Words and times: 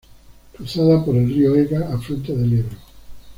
Cruzada 0.53 1.05
por 1.05 1.15
el 1.15 1.27
río 1.29 1.55
Ega, 1.55 1.87
afluente 1.93 2.35
del 2.35 2.53
Ebro. 2.53 2.77